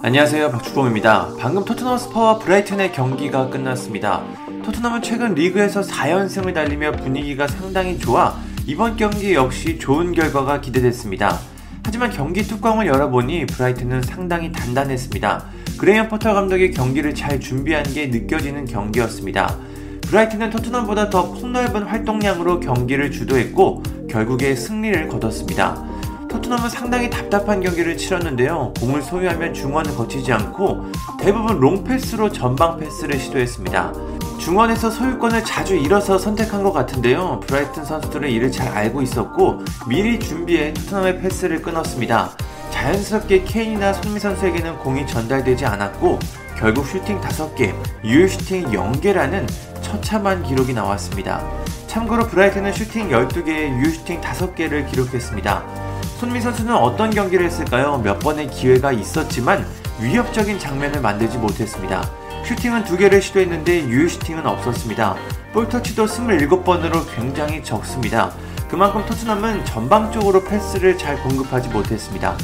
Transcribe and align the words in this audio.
안녕하세요 0.00 0.52
박주범입니다. 0.52 1.34
방금 1.40 1.64
토트넘 1.64 1.98
홋스퍼와 1.98 2.38
브라이튼의 2.38 2.92
경기가 2.92 3.50
끝났습니다. 3.50 4.22
토트넘은 4.64 5.02
최근 5.02 5.34
리그에서 5.34 5.80
4연승을 5.80 6.54
달리며 6.54 6.92
분위기가 6.92 7.48
상당히 7.48 7.98
좋아 7.98 8.36
이번 8.64 8.96
경기 8.96 9.34
역시 9.34 9.76
좋은 9.76 10.12
결과가 10.12 10.60
기대됐습니다. 10.60 11.36
하지만 11.84 12.10
경기 12.10 12.44
뚜껑을 12.44 12.86
열어보니 12.86 13.46
브라이튼은 13.46 14.02
상당히 14.02 14.52
단단했습니다. 14.52 15.44
그레이엄 15.78 16.08
포터 16.08 16.32
감독이 16.32 16.70
경기를 16.70 17.12
잘 17.12 17.40
준비한 17.40 17.82
게 17.82 18.06
느껴지는 18.06 18.66
경기였습니다. 18.66 19.56
브라이튼은 20.02 20.50
토트넘보다 20.50 21.10
더 21.10 21.32
폭넓은 21.32 21.82
활동량으로 21.82 22.60
경기를 22.60 23.10
주도했고 23.10 23.82
결국에 24.08 24.54
승리를 24.54 25.08
거뒀습니다. 25.08 25.87
토트넘은 26.28 26.68
상당히 26.68 27.08
답답한 27.10 27.60
경기를 27.60 27.96
치렀는데요. 27.96 28.72
공을 28.80 29.02
소유하면 29.02 29.54
중원을 29.54 29.94
거치지 29.96 30.32
않고 30.32 30.86
대부분 31.18 31.58
롱패스로 31.58 32.30
전방 32.30 32.78
패스를 32.78 33.18
시도했습니다. 33.18 33.92
중원에서 34.38 34.90
소유권을 34.90 35.44
자주 35.44 35.74
잃어서 35.74 36.18
선택한 36.18 36.62
것 36.62 36.72
같은데요. 36.72 37.40
브라이튼 37.46 37.84
선수들은 37.84 38.28
이를 38.30 38.52
잘 38.52 38.68
알고 38.68 39.02
있었고 39.02 39.60
미리 39.88 40.18
준비해 40.18 40.72
토트넘의 40.74 41.20
패스를 41.20 41.60
끊었습니다. 41.60 42.30
자연스럽게 42.70 43.44
케인이나 43.44 43.92
손흥민 43.92 44.20
선수에게는 44.20 44.78
공이 44.78 45.06
전달되지 45.06 45.66
않았고 45.66 46.18
결국 46.56 46.86
슈팅 46.86 47.20
5개, 47.20 47.74
유효 48.04 48.28
슈팅 48.28 48.70
0개라는 48.70 49.46
처참한 49.80 50.42
기록이 50.42 50.74
나왔습니다. 50.74 51.42
참고로 51.86 52.26
브라이튼은 52.26 52.72
슈팅 52.72 53.08
12개에 53.08 53.78
유효 53.78 53.90
슈팅 53.90 54.20
5개를 54.20 54.88
기록했습니다. 54.90 55.87
손흥민 56.18 56.40
선수는 56.40 56.74
어떤 56.74 57.10
경기를 57.10 57.46
했을까요? 57.46 57.98
몇 57.98 58.18
번의 58.18 58.50
기회가 58.50 58.90
있었지만 58.90 59.64
위협적인 60.00 60.58
장면을 60.58 61.00
만들지 61.00 61.38
못했습니다. 61.38 62.10
슈팅은 62.44 62.84
두 62.84 62.96
개를 62.96 63.22
시도했는데 63.22 63.84
유효 63.84 64.08
슈팅은 64.08 64.44
없었습니다. 64.44 65.14
볼터치도 65.52 66.06
27번으로 66.06 67.04
굉장히 67.14 67.62
적습니다. 67.62 68.32
그만큼 68.68 69.06
토트넘은 69.06 69.64
전방쪽으로 69.64 70.42
패스를 70.44 70.98
잘 70.98 71.22
공급하지 71.22 71.68
못했습니다. 71.68 72.36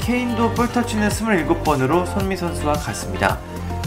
케인도 0.00 0.52
볼터치는 0.52 1.08
27번으로 1.08 2.06
손흥민 2.06 2.36
선수와 2.36 2.74
같습니다. 2.74 3.38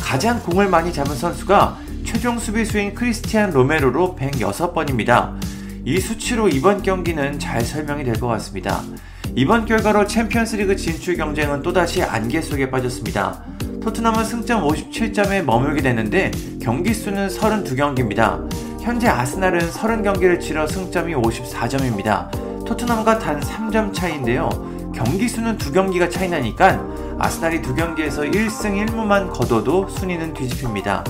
가장 0.01 0.41
공을 0.41 0.67
많이 0.67 0.91
잡은 0.91 1.15
선수가 1.15 1.77
최종 2.05 2.39
수비수인 2.39 2.93
크리스티안 2.93 3.51
로메로로 3.51 4.17
106번입니다. 4.19 5.37
이 5.85 5.97
수치로 5.99 6.49
이번 6.49 6.83
경기는 6.83 7.39
잘 7.39 7.61
설명이 7.61 8.03
될 8.03 8.19
것 8.19 8.27
같습니다. 8.27 8.81
이번 9.35 9.65
결과로 9.65 10.05
챔피언스리그 10.07 10.75
진출 10.75 11.15
경쟁은 11.15 11.61
또다시 11.61 12.01
안개 12.03 12.41
속에 12.41 12.69
빠졌습니다. 12.69 13.43
토트넘은 13.81 14.25
승점 14.25 14.67
57점에 14.67 15.43
머물게 15.43 15.81
되는데 15.81 16.31
경기 16.61 16.93
수는 16.93 17.27
32경기입니다. 17.29 18.49
현재 18.81 19.07
아스날은 19.07 19.59
30경기를 19.69 20.41
치러 20.41 20.67
승점이 20.67 21.13
54점입니다. 21.13 22.29
토트넘과 22.65 23.19
단 23.19 23.39
3점 23.39 23.93
차이인데요. 23.93 24.49
경기 24.93 25.29
수는 25.29 25.57
2경기가 25.57 26.11
차이 26.11 26.27
나니까 26.27 26.83
아스날이 27.19 27.61
2경기에서 27.61 28.33
1승 28.33 28.85
1무만 28.85 29.31
거둬도 29.31 29.87
순위는 29.89 30.33
뒤집힙니다. 30.33 31.03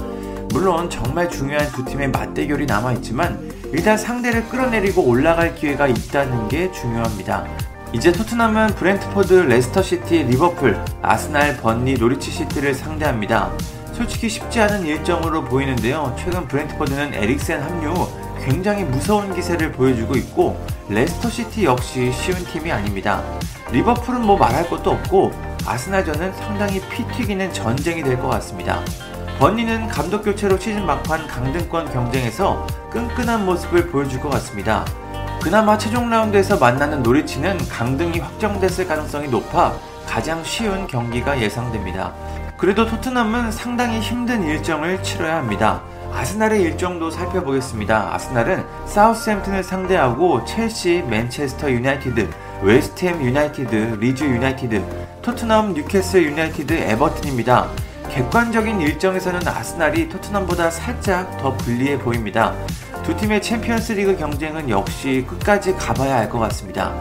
물론 0.51 0.89
정말 0.89 1.29
중요한 1.29 1.67
두 1.71 1.85
팀의 1.85 2.09
맞대결이 2.09 2.65
남아있지만 2.65 3.51
일단 3.71 3.97
상대를 3.97 4.47
끌어내리고 4.49 5.03
올라갈 5.03 5.55
기회가 5.55 5.87
있다는 5.87 6.47
게 6.49 6.71
중요합니다. 6.71 7.68
이제 7.91 8.11
토트넘은 8.11 8.75
브렌트포드, 8.75 9.33
레스터시티, 9.33 10.23
리버풀, 10.23 10.79
아스날, 11.01 11.57
번리, 11.57 11.95
노리치시티를 11.95 12.75
상대합니다. 12.75 13.51
솔직히 13.93 14.29
쉽지 14.29 14.61
않은 14.61 14.85
일정으로 14.85 15.43
보이는데요. 15.43 16.15
최근 16.17 16.47
브렌트포드는 16.47 17.13
에릭센 17.15 17.61
합류 17.61 17.89
후 17.89 18.07
굉장히 18.45 18.83
무서운 18.83 19.33
기세를 19.33 19.71
보여주고 19.71 20.15
있고 20.15 20.63
레스터시티 20.89 21.65
역시 21.65 22.11
쉬운 22.13 22.37
팀이 22.45 22.71
아닙니다. 22.71 23.23
리버풀은 23.71 24.21
뭐 24.21 24.37
말할 24.37 24.69
것도 24.69 24.91
없고 24.91 25.31
아스날전은 25.65 26.33
상당히 26.33 26.79
피 26.89 27.05
튀기는 27.07 27.51
전쟁이 27.53 28.03
될 28.03 28.19
것 28.19 28.27
같습니다. 28.29 28.79
번니는 29.39 29.87
감독 29.87 30.23
교체로 30.23 30.57
시즌 30.59 30.85
막판 30.85 31.27
강등권 31.27 31.91
경쟁에서 31.91 32.65
끈끈한 32.91 33.45
모습을 33.45 33.87
보여줄 33.87 34.19
것 34.19 34.29
같습니다. 34.29 34.85
그나마 35.41 35.77
최종 35.77 36.09
라운드에서 36.09 36.57
만나는 36.57 37.01
노리치는 37.01 37.69
강등이 37.69 38.19
확정됐을 38.19 38.87
가능성이 38.87 39.29
높아 39.29 39.73
가장 40.05 40.43
쉬운 40.43 40.85
경기가 40.85 41.39
예상됩니다. 41.41 42.13
그래도 42.57 42.85
토트넘은 42.85 43.51
상당히 43.51 44.01
힘든 44.01 44.43
일정을 44.43 45.01
치러야 45.01 45.37
합니다. 45.37 45.81
아스날의 46.11 46.61
일정도 46.61 47.09
살펴보겠습니다. 47.09 48.13
아스날은 48.13 48.65
사우스햄튼을 48.85 49.63
상대하고 49.63 50.43
첼시, 50.43 51.03
맨체스터 51.07 51.71
유나이티드, 51.71 52.29
웨스트햄 52.61 53.23
유나이티드, 53.23 53.97
리즈 54.01 54.25
유나이티드, 54.25 54.83
토트넘, 55.21 55.73
뉴캐슬 55.73 56.23
유나이티드, 56.23 56.73
에버튼입니다. 56.73 57.69
객관적인 58.09 58.81
일정에서는 58.81 59.47
아스날이 59.47 60.09
토트넘보다 60.09 60.69
살짝 60.71 61.37
더 61.37 61.53
불리해 61.53 61.99
보입니다. 61.99 62.53
두 63.09 63.17
팀의 63.17 63.41
챔피언스 63.41 63.93
리그 63.93 64.15
경쟁은 64.15 64.69
역시 64.69 65.25
끝까지 65.27 65.73
가봐야 65.73 66.17
할것 66.17 66.39
같습니다. 66.41 66.93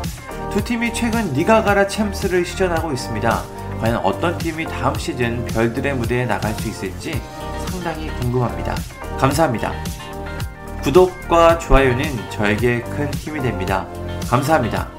두 0.51 0.65
팀이 0.65 0.95
최근 0.95 1.35
니가 1.35 1.63
가라 1.63 1.87
챔스를 1.87 2.47
시전하고 2.47 2.91
있습니다. 2.93 3.45
과연 3.79 3.97
어떤 3.99 4.39
팀이 4.39 4.65
다음 4.65 4.95
시즌 4.95 5.45
별들의 5.45 5.95
무대에 5.97 6.25
나갈 6.25 6.55
수 6.55 6.67
있을지 6.67 7.21
상당히 7.69 8.09
궁금합니다. 8.21 8.75
감사합니다. 9.19 9.75
구독과 10.83 11.59
좋아요는 11.59 12.31
저에게 12.31 12.81
큰 12.85 13.13
힘이 13.13 13.43
됩니다. 13.43 13.87
감사합니다. 14.31 14.98